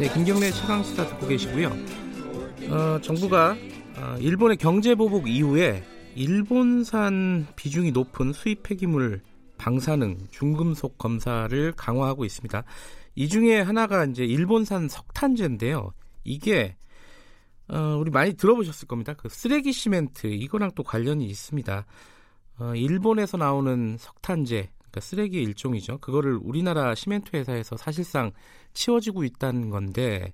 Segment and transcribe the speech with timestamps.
[0.00, 1.68] 네, 김경래 최강 시사 듣고 계시고요.
[2.70, 3.54] 어, 정부가
[3.98, 9.20] 어, 일본의 경제 보복 이후에 일본산 비중이 높은 수입 폐기물
[9.58, 12.64] 방사능 중금속 검사를 강화하고 있습니다.
[13.14, 15.92] 이 중에 하나가 이제 일본산 석탄재인데요.
[16.24, 16.76] 이게
[17.68, 19.12] 어, 우리 많이 들어보셨을 겁니다.
[19.12, 21.84] 그 쓰레기 시멘트 이거랑 또 관련이 있습니다.
[22.58, 25.98] 어, 일본에서 나오는 석탄재 그러니까 쓰레기의 일종이죠.
[25.98, 28.32] 그거를 우리나라 시멘트 회사에서 사실상
[28.72, 30.32] 치워지고 있다는 건데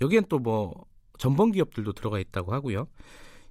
[0.00, 0.84] 여기엔 또 뭐
[1.18, 2.86] 전범 기업들도 들어가 있다고 하고요.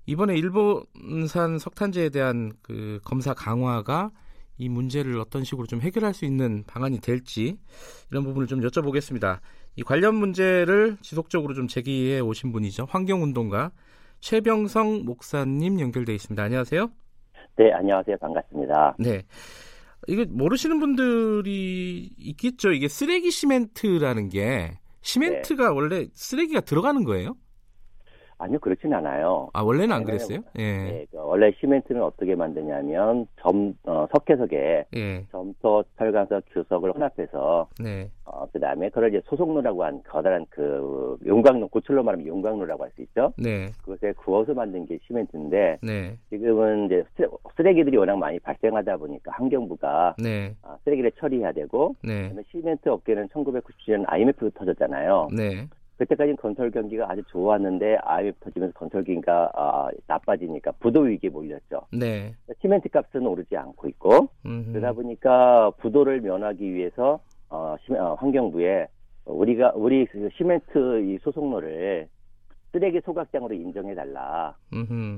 [0.05, 4.11] 이번에 일본산 석탄재에 대한 그 검사 강화가
[4.57, 7.57] 이 문제를 어떤 식으로 좀 해결할 수 있는 방안이 될지
[8.11, 9.39] 이런 부분을 좀 여쭤보겠습니다.
[9.75, 12.85] 이 관련 문제를 지속적으로 좀 제기해 오신 분이죠.
[12.89, 13.71] 환경운동가
[14.19, 16.43] 최병성 목사님 연결돼 있습니다.
[16.43, 16.89] 안녕하세요.
[17.55, 18.17] 네, 안녕하세요.
[18.17, 18.95] 반갑습니다.
[18.99, 19.23] 네.
[20.07, 22.71] 이게 모르시는 분들이 있겠죠.
[22.71, 25.73] 이게 쓰레기 시멘트라는 게 시멘트가 네.
[25.73, 27.35] 원래 쓰레기가 들어가는 거예요?
[28.43, 29.49] 아니요, 그렇진 않아요.
[29.53, 30.39] 아, 원래는 안 그랬어요?
[30.57, 30.63] 예.
[30.63, 35.25] 네, 그 원래 시멘트는 어떻게 만드냐면 점 어, 석회석에 예.
[35.31, 38.09] 점토, 철강석, 규석을 혼합해서 네.
[38.25, 43.01] 어, 그 다음에 그걸 이제 소속로라고 한 커다란 그 용광로 고철로 말하면 용광로라고 할 수
[43.01, 43.33] 있죠.
[43.37, 43.71] 네.
[43.81, 46.17] 그것에 구워서 만든 게 시멘트인데 네.
[46.29, 47.03] 지금은 이제
[47.55, 50.53] 쓰레기들이 워낙 많이 발생하다 보니까 환경부가 네.
[50.61, 52.31] 아, 쓰레기를 처리해야 되고 네.
[52.51, 55.29] 시멘트 업계는 1997년 IMF 터졌잖아요.
[55.35, 55.67] 네.
[55.97, 61.81] 그때까지는 건설 경기가 아주 좋았는데 IMF 터지면서 건설 경기가 아, 나빠지니까 부도 위기에 몰렸죠.
[61.91, 62.33] 네.
[62.61, 64.73] 시멘트 값은 오르지 않고 있고 음흠.
[64.73, 67.19] 그러다 보니까 부도를 면하기 위해서
[67.49, 68.87] 어, 시, 어, 환경부에
[69.25, 72.07] 우리가 우리 그 시멘트 이 소속로를
[72.71, 74.55] 쓰레기 소각장으로 인정해 달라.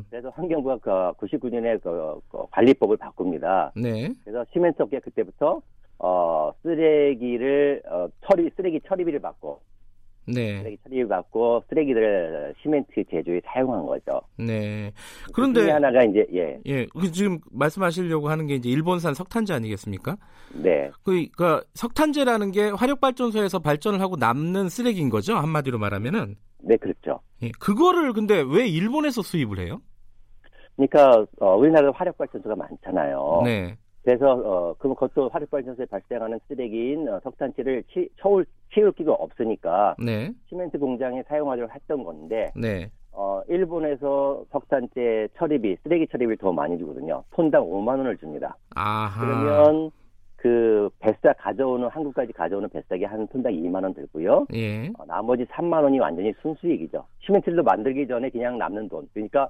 [0.10, 3.72] 그래서 환경부가 그 99년에 그, 그 관리법을 바꿉니다.
[3.78, 4.12] 네.
[4.26, 5.62] 그래서 시멘트 업계 그때부터
[5.98, 9.62] 어 쓰레기를 어 처리 쓰레기 처리비를 받고
[10.28, 10.60] 네.
[10.60, 14.22] 쓰레기 처리 받고 쓰레기들을 시멘트 제조에 사용한 거죠.
[14.38, 14.92] 네.
[15.34, 16.60] 그런데 그 하나가 이제 예.
[16.66, 16.86] 예.
[16.88, 20.18] 그 지금 말씀하시려고 하는 게 이제 일본산 석탄재 아니겠습니까?
[20.54, 20.90] 네.
[21.04, 25.36] 그, 그러니까 석탄재라는 게 화력 발전소에서 발전을 하고 남는 쓰레기인 거죠.
[25.36, 26.36] 한마디로 말하면은.
[26.60, 27.20] 네, 그렇죠.
[27.44, 27.52] 예.
[27.60, 29.82] 그거를 근데 왜 일본에서 수입을 해요?
[30.76, 33.42] 그러니까 어, 우리나라 화력 발전소가 많잖아요.
[33.46, 33.78] 네.
[34.06, 40.32] 그래서 어 그럼 그것도 화력발전소에 발생하는 쓰레기인 어, 석탄재를 치, 처울 치울 기가 없으니까 네.
[40.48, 42.92] 시멘트 공장에 사용하려고 했던 건데 네.
[43.12, 47.24] 어 일본에서 석탄재 처리비 쓰레기 처리비를 더 많이 주거든요.
[47.32, 48.56] 톤당 5만 원을 줍니다.
[48.76, 49.26] 아하.
[49.26, 49.90] 그러면
[50.36, 54.46] 그 뱃삭 가져오는 한국까지 가져오는 뱃삭이 한 톤당 2만 원 들고요.
[54.54, 54.88] 예.
[54.98, 57.06] 어, 나머지 3만 원이 완전히 순수익이죠.
[57.20, 59.08] 시멘트를 만들기 전에 그냥 남는 돈.
[59.14, 59.50] 그러니까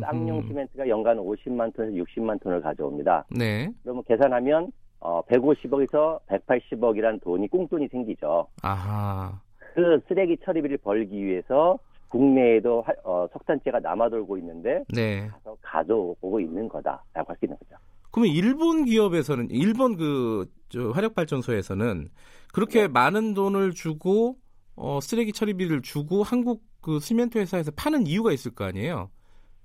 [0.00, 3.24] 쌍용 시멘트가 연간 50만 톤에서 60만 톤을 가져옵니다.
[3.30, 3.70] 네.
[3.82, 8.46] 그러면 계산하면 어 150억에서 180억이라는 돈이 꽁돈이 생기죠.
[8.62, 9.38] 아하.
[9.74, 11.78] 그 쓰레기 처리비를 벌기 위해서
[12.08, 15.26] 국내에도 하, 어, 석탄재가 남아돌고 있는데 네.
[15.28, 17.76] 가서 가져오고 있는 거다라고 할 수 있는 거죠.
[18.14, 20.46] 그러면 일본 기업에서는 일본 그
[20.92, 22.10] 화력 발전소에서는
[22.52, 22.88] 그렇게 네.
[22.88, 24.36] 많은 돈을 주고
[24.76, 29.10] 어, 쓰레기 처리비를 주고 한국 그 시멘트 회사에서 파는 이유가 있을 거 아니에요?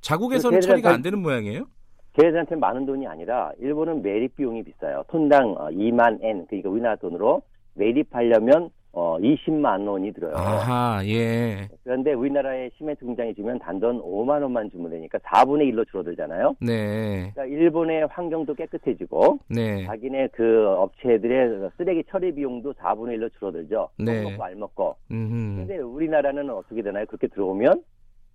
[0.01, 1.65] 자국에서는 처리가 안 되는 모양이에요?
[2.13, 5.03] 걔네들한테 많은 돈이 아니라 일본은 매립 비용이 비싸요.
[5.09, 7.43] 톤당 2만 어, 엔 그러니까 우리나라 돈으로
[7.75, 10.33] 매립하려면 어 20만 원이 들어요.
[10.35, 11.67] 아하, 예.
[11.83, 16.55] 그런데 우리나라의 시멘트 공장이 주면 단돈 5만 원만 주면 되니까 4분의 1로 줄어들잖아요.
[16.59, 17.31] 네.
[17.33, 19.85] 그러니까 일본의 환경도 깨끗해지고 네.
[19.85, 23.89] 자기네 그 업체들의 쓰레기 처리 비용도 4분의 1로 줄어들죠.
[23.99, 24.23] 네.
[24.23, 24.95] 먹고 알 먹고.
[25.11, 25.55] 음흠.
[25.57, 27.05] 근데 우리나라는 어떻게 되나요?
[27.05, 27.83] 그렇게 들어오면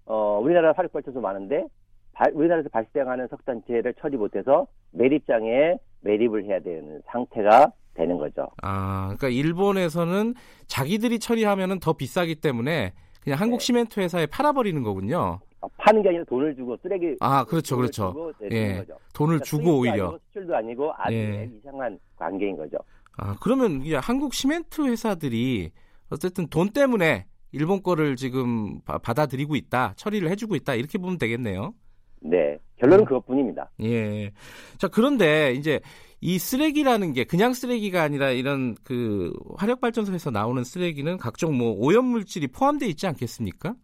[0.07, 1.67] 어, 우리나라 화력발전소 많은데
[2.13, 8.49] 바, 우리나라에서 발생하는 석탄재를 처리 못해서 매립장에 매립을 해야 되는 상태가 되는 거죠.
[8.63, 10.35] 아, 그러니까 일본에서는
[10.67, 12.93] 자기들이 처리하면은 더 비싸기 때문에
[13.23, 13.65] 그냥 한국 네.
[13.65, 15.41] 시멘트 회사에 팔아버리는 거군요.
[15.61, 17.17] 아, 파는 게 아니라 돈을 주고 쓰레기.
[17.21, 18.33] 아, 그렇죠, 그렇죠.
[18.51, 18.99] 예, 거죠.
[19.15, 20.05] 돈을 그러니까 주고 오히려.
[20.09, 21.51] 아니고 수출도 아니고 아주 예.
[21.59, 22.77] 이상한 관계인 거죠.
[23.17, 25.71] 아, 그러면 한국 시멘트 회사들이
[26.11, 31.73] 어쨌든 돈 때문에 일본 거를 지금 받아들이고 있다, 처리를 해주고 있다 이렇게 보면 되겠네요.
[32.21, 33.05] 네, 결론은 음.
[33.07, 33.71] 그것뿐입니다.
[33.83, 34.33] 예.
[34.79, 35.81] 자 그런데 이제
[36.27, 42.07] 이 쓰레기라는 게 그냥 쓰레기가 아니라 이런 그 화력 발전소에서 나오는 쓰레기는 각종 뭐 오염
[42.07, 43.75] 물질이 포함되어 있지 않겠습니까?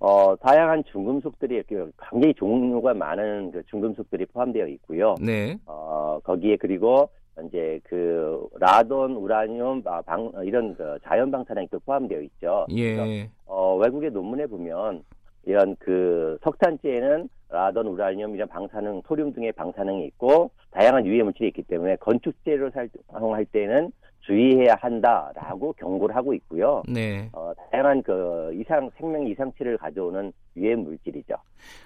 [0.00, 5.16] 어, 다양한 중금속들이 굉장히 종류가 많은 그 중금속들이 포함되어 있고요.
[5.20, 5.58] 네.
[5.66, 7.10] 어, 거기에 그리고
[7.46, 12.66] 이제 그 라돈, 우라늄, 아, 방 이런 그 자연 방사능이 또 포함되어 있죠.
[12.70, 13.28] 예.
[13.44, 15.04] 어, 외국의 논문에 보면
[15.44, 21.62] 이런 그 석탄재에는 라돈, 우라늄 이런 방사능, 토륨 등의 방사능이 있고 다양한 유해 물질이 있기
[21.62, 22.70] 때문에 건축재로
[23.10, 26.82] 사용할 때는 주의해야 한다라고 경고를 하고 있고요.
[26.86, 27.30] 네.
[27.32, 31.34] 어, 다양한 그 이상 생명 이상치를 가져오는 유해 물질이죠.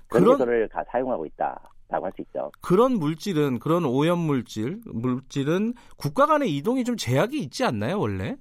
[0.09, 2.51] 그런 요소를 사용하고 있다라고 할 수 있죠.
[2.61, 8.35] 그런 물질은 그런 오염 물질 물질은 국가 간의 이동이 좀 제약이 있지 않나요, 원래?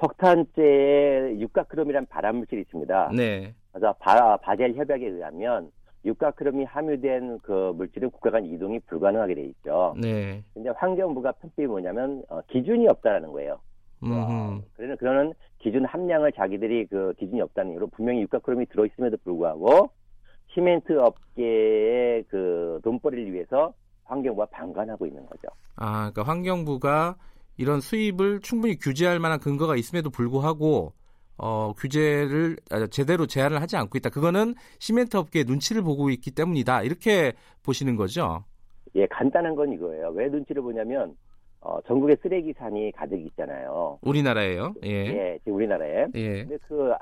[0.00, 3.10] 석탄재에 육가크롬이라는 발암 물질이 있습니다.
[3.16, 3.52] 네.
[3.72, 5.70] 그래서 바, 바젤 협약에 의하면
[6.04, 9.94] 육가크롬이 함유된 그 물질은 국가 간 이동이 불가능하게 돼 있죠.
[9.98, 10.42] 네.
[10.54, 13.58] 근데 환경부가 편법이 뭐냐면 어, 기준이 없다라는 거예요.
[14.00, 19.90] 어, 그러는 그러는 기준 함량을 자기들이 그 기준이 없다는 이유로 분명히 육가크롬이 들어 있음에도 불구하고
[20.54, 23.74] 시멘트 업계의 그 돈벌이를 위해서
[24.04, 25.48] 환경부가 방관하고 있는 거죠.
[25.76, 27.16] 아, 그러니까 환경부가
[27.56, 30.92] 이런 수입을 충분히 규제할 만한 근거가 있음에도 불구하고
[31.38, 34.10] 어, 규제를 아, 제대로 제한을 하지 않고 있다.
[34.10, 36.82] 그거는 시멘트 업계의 눈치를 보고 있기 때문이다.
[36.82, 37.32] 이렇게
[37.64, 38.44] 보시는 거죠?
[38.94, 40.10] 예, 간단한 건 이거예요.
[40.10, 41.14] 왜 눈치를 보냐면
[41.60, 43.98] 어, 전국에 쓰레기 산이 가득 있잖아요.
[44.02, 44.74] 우리나라에요?
[44.84, 44.90] 예.
[44.90, 46.06] 예, 지금 우리나라에.
[46.14, 46.44] 예.
[46.44, 46.92] 근데 그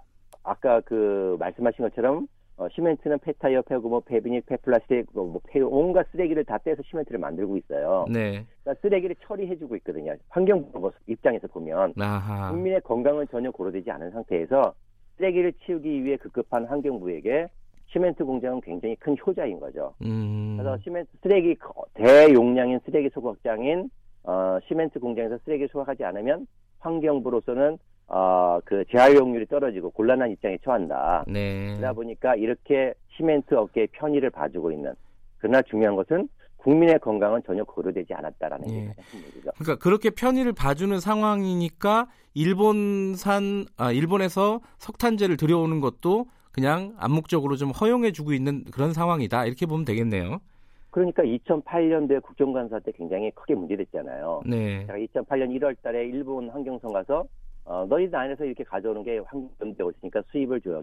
[0.43, 2.27] 아까 그 말씀하신 것처럼
[2.59, 7.59] 어, 시멘트는 폐타이어, 폐고무, 폐비닐, 폐플라스틱, 뭐, 뭐 폐, 온갖 쓰레기를 다 때서 시멘트를 만들고
[7.59, 8.07] 있어요.
[8.09, 8.47] 네.
[8.63, 10.15] 그러니까 쓰레기를 처리해주고 있거든요.
[10.31, 12.51] 환경부 입장에서 보면 아하.
[12.51, 14.75] 국민의 건강은 전혀 고려되지 않은 상태에서
[15.19, 17.49] 쓰레기를 치우기 위해 급급한 환경부에게
[17.89, 19.95] 시멘트 공장은 굉장히 큰 효자인 거죠.
[20.03, 20.57] 음.
[20.59, 21.57] 그래서 시멘트 쓰레기
[21.95, 23.91] 대용량인 쓰레기 소각장인
[24.25, 26.47] 어, 시멘트 공장에서 쓰레기 소각하지 않으면
[26.81, 31.25] 환경부로서는 어, 그 재활 용률이 떨어지고 곤란한 입장에 처한다.
[31.27, 31.75] 네.
[31.77, 34.95] 그러다 보니까 이렇게 시멘트 업계의 편의를 봐주고 있는.
[35.39, 38.75] 그러나 중요한 것은 국민의 건강은 전혀 고려되지 않았다라는 예.
[38.75, 39.51] 게 가장 큰 문제죠.
[39.57, 48.33] 그러니까 그렇게 편의를 봐주는 상황이니까 일본산 아 일본에서 석탄재를 들여오는 것도 그냥 암묵적으로 좀 허용해주고
[48.33, 50.41] 있는 그런 상황이다 이렇게 보면 되겠네요.
[50.91, 54.43] 그러니까 2008년도에 국정감사 때 굉장히 크게 문제됐잖아요.
[54.47, 54.87] 네.
[54.87, 57.27] 제가 2008년 1월달에 일본 환경성 가서
[57.67, 60.83] 어, 너희들 안에서 이렇게 가져오는 게 환경되고 있으니까 수입을 줘,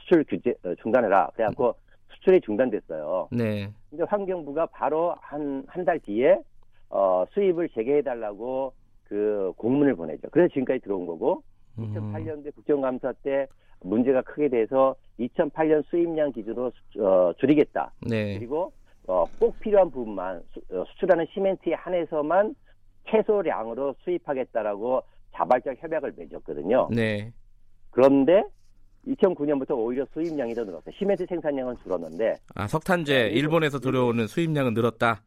[0.00, 1.30] 수출 규제 어, 중단해라.
[1.34, 1.74] 그래갖고
[2.14, 3.28] 수출이 중단됐어요.
[3.30, 3.70] 네.
[3.90, 6.38] 근데 환경부가 바로 한 한 달 뒤에
[6.88, 8.72] 어, 수입을 재개해달라고
[9.04, 10.28] 그 공문을 보내죠.
[10.30, 11.42] 그래서 지금까지 들어온 거고
[11.78, 11.92] 음.
[11.94, 13.46] 2008년도에 국정감사 때
[13.82, 17.92] 문제가 크게 돼서 2008년 수입량 기준으로 수, 어, 줄이겠다.
[18.08, 18.38] 네.
[18.38, 18.72] 그리고
[19.06, 22.54] 어, 꼭 필요한 부분만 수, 어, 수출하는 시멘트에 한해서만
[23.10, 25.02] 최소량으로 수입하겠다라고
[25.34, 26.88] 자발적 협약을 맺었거든요.
[26.90, 27.32] 네.
[27.90, 28.42] 그런데
[29.06, 30.94] 2009년부터 오히려 수입량이 더 늘었어요.
[30.96, 32.36] 시멘트 생산량은 줄었는데.
[32.54, 35.22] 아, 석탄재 네, 일본에서 들어오는 수입량은 늘었다.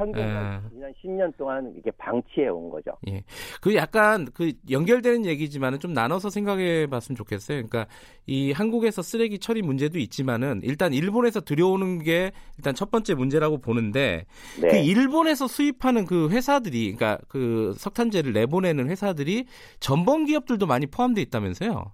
[0.00, 0.62] 예, 환경을 아.
[0.70, 2.92] 지난 10년 동안 이렇게 방치해 온 거죠.
[3.08, 3.22] 예.
[3.60, 7.66] 그 약간 그 연결되는 얘기지만은 좀 나눠서 생각해 봤으면 좋겠어요.
[7.66, 7.86] 그러니까
[8.26, 14.24] 이 한국에서 쓰레기 처리 문제도 있지만은 일단 일본에서 들여오는 게 일단 첫 번째 문제라고 보는데
[14.60, 14.68] 네.
[14.68, 19.46] 그 일본에서 수입하는 그 회사들이 그러니까 그 석탄재를 내보내는 회사들이
[19.80, 21.92] 전범 기업들도 많이 포함되어 있다면서요.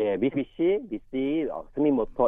[0.00, 1.16] 예, 미쓰비시, 미쓰,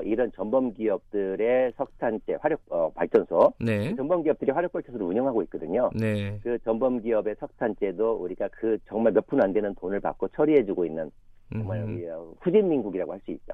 [0.06, 3.90] 이런 전범 기업들의 석탄재 화력 어, 발전소, 네.
[3.90, 5.90] 그 전범 기업들이 화력 발전소를 운영하고 있거든요.
[5.94, 6.38] 네.
[6.42, 11.10] 그 전범 기업의 석탄재도 우리가 그 정말 몇 푼 안 되는 돈을 받고 처리해주고 있는
[11.52, 12.02] 정말 음.
[12.10, 13.52] 어, 후진 민국이라고 할 수 있죠.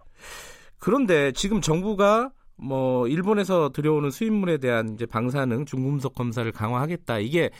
[0.78, 7.18] 그런데 지금 정부가 뭐 일본에서 들여오는 수입물에 대한 이제 방사능 중금속 검사를 강화하겠다.
[7.18, 7.50] 이게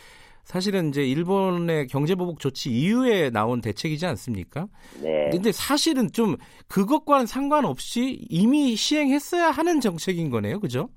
[0.45, 4.67] 사실은 이제 일본의 경제 보복 조치 이후에 나온 대책이지 않습니까?
[5.03, 5.31] 네.
[5.31, 6.37] 근데 사실은 좀
[6.69, 10.61] 그것과는 상관없이 이미 시행했어야 하는 정책인 거네요.
[10.61, 10.89] 그죠?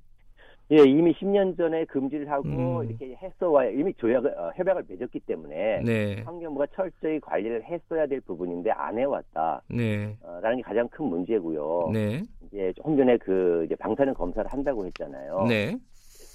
[0.72, 2.86] 예, 이미 10년 전에 금지를 하고 음.
[2.86, 6.24] 이렇게 했어와야 이미 조약을 어, 협약을 맺었기 때문에 네.
[6.26, 9.62] 환경부가 철저히 관리를 했어야 될 부분인데 안 해왔다.
[9.70, 10.18] 네.
[10.24, 11.92] 어, 라는 게 가장 큰 문제고요.
[11.94, 12.24] 네.
[12.48, 15.46] 이제 조금 전에 그 이제 방사능 검사를 한다고 했잖아요.
[15.48, 15.78] 네.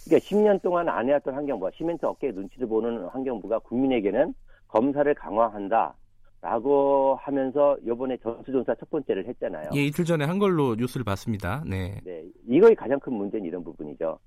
[0.04, 4.35] 그러니까 10년 동안 안 해왔던 환경부가 시멘트 업계의 눈치를 보는 환경부가 국민에게는
[4.69, 5.95] 검사를 강화한다.
[6.42, 9.69] 라고 하면서 요번에 전수조사 첫 번째를 했잖아요.
[9.75, 11.62] 예, 이틀 전에 한 걸로 뉴스를 봤습니다.
[11.66, 12.00] 네.
[12.02, 12.25] 네.
[12.49, 14.19] 이거의 가장 큰 문제는 이런 부분이죠.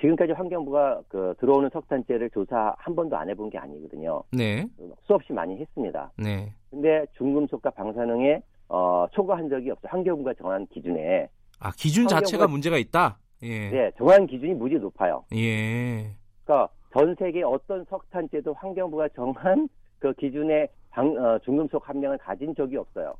[0.00, 4.22] 지금까지 환경부가 그 들어오는 석탄재를 조사 한 번도 안 해본 게 아니거든요.
[4.30, 4.64] 네.
[5.06, 6.12] 수없이 많이 했습니다.
[6.16, 6.52] 네.
[6.70, 9.88] 근데 중금속과 방사능에 어, 초과한 적이 없어.
[9.88, 11.28] 환경부가 정한 기준에.
[11.58, 13.18] 아, 기준 자체가 문제가 있다?
[13.42, 13.70] 예.
[13.70, 15.24] 네, 정한 기준이 무지 높아요.
[15.34, 16.10] 예.
[16.44, 22.78] 그러니까 전 세계 어떤 석탄재도 환경부가 정한 그 기준의 방, 어, 중금속 함량을 가진 적이
[22.78, 23.14] 없어요.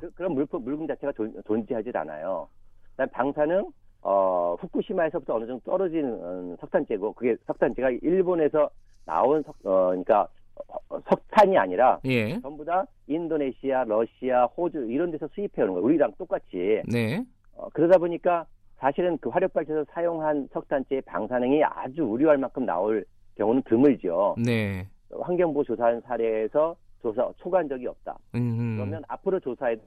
[0.00, 2.48] 그, 런 물품 물금 자체가 존, 존재하지 않아요.
[2.92, 3.70] 그다음 방사능
[4.00, 8.70] 어, 후쿠시마에서부터 어느 정도 떨어진 음, 석탄재고 그게 석탄재가 일본에서
[9.04, 10.28] 나온 석, 어, 그러니까
[10.88, 12.40] 어, 석탄이 아니라 예.
[12.40, 15.84] 전부 다 인도네시아, 러시아, 호주 이런 데서 수입해 오는 거예요.
[15.84, 16.82] 우리랑 똑같이.
[16.90, 17.22] 네.
[17.54, 18.46] 어, 그러다 보니까
[18.78, 23.04] 사실은 그 화력 발전에서 사용한 석탄재의 방사능이 아주 우려할 만큼 나올
[23.36, 24.36] 경우는 드물죠.
[24.44, 24.86] 네.
[25.10, 28.16] 환경부 조사한 사례에서 조사 초과한 적이 없다.
[28.34, 28.76] 음흠.
[28.76, 29.82] 그러면 앞으로 조사해도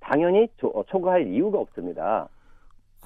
[0.00, 2.28] 당연히 조, 어, 초과할 이유가 없습니다.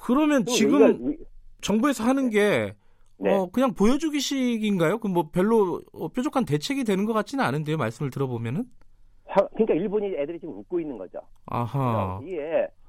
[0.01, 1.23] 그러면 지금 우리가,
[1.61, 2.73] 정부에서 하는 게
[3.17, 3.33] 네.
[3.35, 4.97] 어, 그냥 보여주기식인가요?
[4.97, 7.77] 그 뭐 별로 어, 뾰족한 대책이 되는 것 같지는 않은데요.
[7.77, 8.65] 말씀을 들어보면은.
[9.25, 11.19] 화, 그러니까 일본이 애들이 지금 웃고 있는 거죠.
[11.45, 12.19] 아하.
[12.23, 12.80] 이게 구,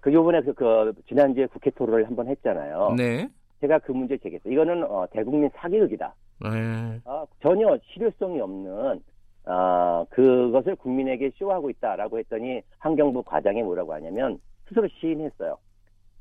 [0.00, 2.94] 그 요번에 그, 그 지난주에 국회 토론을 한번 했잖아요.
[2.96, 3.28] 네.
[3.60, 4.52] 제가 그 문제 제기했어요.
[4.52, 6.14] 이거는 어, 대국민 사기극이다.
[6.42, 7.00] 네.
[7.04, 9.00] 어, 전혀 실효성이 없는
[9.46, 14.38] 어, 그것을 국민에게 쇼하고 있다라고 했더니 환경부 과장이 뭐라고 하냐면
[14.68, 15.58] 스스로 시인했어요.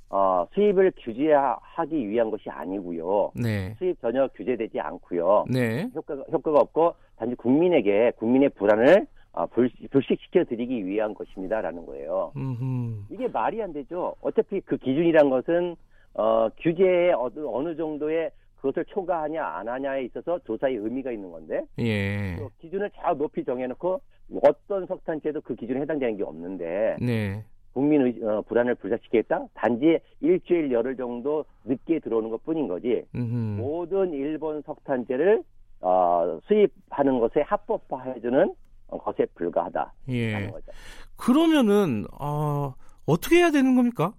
[0.10, 3.32] 어, 수입을 규제하기 위한 것이 아니고요.
[3.36, 3.76] 네.
[3.78, 5.46] 수입 전혀 규제되지 않고요.
[5.50, 5.88] 네.
[5.94, 12.32] 효과가 효과가 없고 단지 국민에게 국민의 불안을 어, 불, 불식시켜 드리기 위한 것입니다라는 거예요.
[12.36, 13.06] 음흠.
[13.12, 14.16] 이게 말이 안 되죠.
[14.22, 15.76] 어차피 그 기준이란 것은
[16.16, 22.36] 어, 규제에 어느, 어느 정도의 그것을 초과하냐 안 하냐에 있어서 조사의 의미가 있는 건데 예.
[22.38, 24.02] 그 기준을 잘 높이 정해놓고
[24.44, 27.44] 어떤 석탄재도 그 기준에 해당되는 게 없는데 네.
[27.74, 33.62] 국민 의 어, 불안을 불사시키겠다 단지 일주일 열흘 정도 늦게 들어오는 것 뿐인 거지 음흠.
[33.62, 35.44] 모든 일본 석탄재를
[35.82, 38.54] 어, 수입하는 것에 합법화해주는
[38.98, 40.48] 것에 불과하다 예.
[40.48, 40.72] 거죠.
[41.16, 42.74] 그러면은 어,
[43.06, 44.14] 어떻게 해야 되는 겁니까?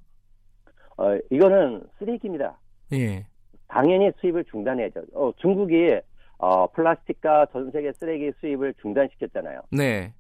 [0.97, 2.59] 어, 이거는 쓰레기입니다.
[2.93, 3.27] 예.
[3.69, 5.03] 당연히 수입을 중단해야죠.
[5.15, 6.00] 어, 중국이
[6.39, 9.62] 어, 플라스틱과 전 세계 쓰레기 수입을 중단시켰잖아요.
[9.71, 10.12] 네.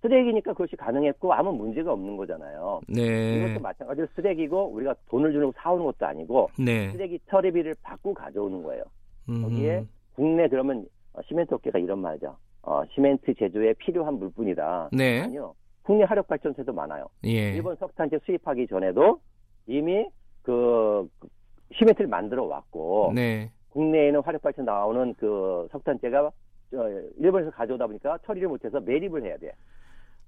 [0.00, 2.80] 쓰레기니까 그것이 가능했고 아무 문제가 없는 거잖아요.
[2.88, 3.38] 네.
[3.38, 6.92] 이것도 마찬가지로 쓰레기고 우리가 돈을 주고 사오는 것도 아니고 네.
[6.92, 8.84] 쓰레기 처리비를 받고 가져오는 거예요.
[9.28, 9.42] 음.
[9.42, 12.36] 거기에 국내 그러면 어, 시멘트 업계가 이런 말이죠.
[12.68, 14.90] 어, 시멘트 제조에 필요한 물뿐이다.
[14.92, 15.22] 네.
[15.22, 15.54] 아니요.
[15.82, 17.06] 국내 화력 발전소도 많아요.
[17.24, 17.54] 예.
[17.54, 19.20] 일본 석탄재 수입하기 전에도
[19.66, 20.06] 이미
[20.42, 21.08] 그
[21.74, 23.50] 시멘트를 만들어 왔고 네.
[23.70, 26.30] 국내에는 화력 발전 나오는 그 석탄재가
[27.18, 29.50] 일본에서 가져오다 보니까 처리를 못해서 매립을 해야 돼.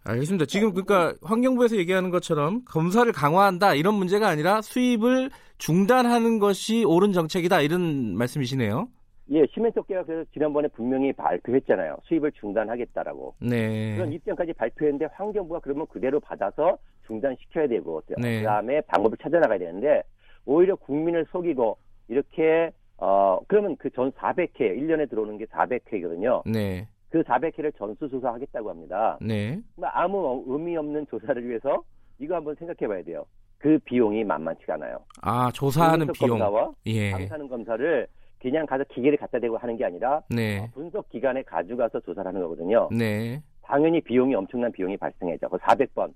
[0.04, 0.46] 알겠습니다.
[0.46, 5.28] 지금 그러니까 환경부에서 얘기하는 것처럼 검사를 강화한다 이런 문제가 아니라 수입을
[5.58, 8.88] 중단하는 것이 옳은 정책이다 이런 말씀이시네요.
[9.32, 11.98] 예, 시멘트 업계가 그래서 지난번에 분명히 발표했잖아요.
[12.04, 13.34] 수입을 중단하겠다라고.
[13.40, 13.94] 네.
[13.94, 18.40] 그런 입장까지 발표했는데 환경부가 그러면 그대로 받아서 중단시켜야 되고 네.
[18.40, 20.02] 그다음에 방법을 찾아나가야 되는데
[20.46, 21.76] 오히려 국민을 속이고
[22.08, 26.42] 이렇게 어 그러면 그 전 400회 1년에 들어오는 게 400회거든요.
[26.50, 26.88] 네.
[27.08, 29.16] 그 400회를 전수조사하겠다고 합니다.
[29.20, 29.60] 네.
[29.80, 31.82] 아무 의미 없는 조사를 위해서
[32.18, 33.24] 이거 한번 생각해 봐야 돼요.
[33.58, 34.98] 그 비용이 만만치가 않아요.
[35.22, 36.38] 아, 조사하는 비용.
[36.38, 37.10] 검사와 예.
[37.12, 38.06] 방사능 검사를
[38.40, 40.60] 그냥 가서 기계를 갖다 대고 하는 게 아니라 네.
[40.60, 42.88] 어, 분석 기관에 가져가서 조사를 하는 거거든요.
[42.90, 43.42] 네.
[43.62, 45.48] 당연히 비용이 엄청난 비용이 발생해죠.
[45.48, 46.12] 그 400번.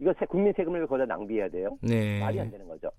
[0.00, 1.76] 이거 국민 세금을 거기다 낭비해야 돼요.
[1.82, 2.20] 네.
[2.20, 2.90] 말이 안 되는 거죠.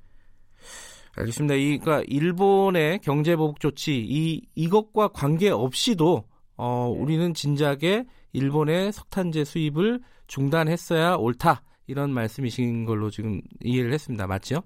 [1.17, 1.55] 알겠습니다.
[1.55, 6.23] 이, 그러니까 일본의 경제 보복 조치 이 이것과 관계 없이도
[6.57, 7.01] 어, 네.
[7.01, 14.27] 우리는 진작에 일본의 석탄재 수입을 중단했어야 옳다 이런 말씀이신 걸로 지금 이해를 했습니다.
[14.27, 14.61] 맞죠?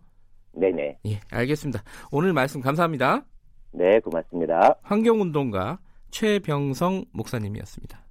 [0.51, 0.97] 네네.
[1.07, 1.81] 예, 알겠습니다.
[2.11, 3.25] 오늘 말씀 감사합니다.
[3.73, 4.75] 네, 고맙습니다.
[4.83, 5.79] 환경운동가
[6.11, 8.03] 최병성 목사님이었습니다.